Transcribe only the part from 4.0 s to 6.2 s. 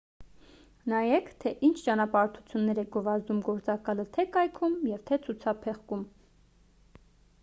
թե կայքում և թե ցուցափեղկում